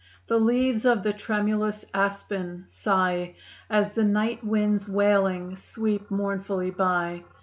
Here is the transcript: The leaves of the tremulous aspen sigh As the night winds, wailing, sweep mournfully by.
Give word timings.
The 0.25 0.39
leaves 0.39 0.83
of 0.83 1.03
the 1.03 1.13
tremulous 1.13 1.85
aspen 1.93 2.63
sigh 2.65 3.35
As 3.69 3.91
the 3.91 4.03
night 4.03 4.43
winds, 4.43 4.89
wailing, 4.89 5.55
sweep 5.55 6.09
mournfully 6.09 6.71
by. 6.71 7.23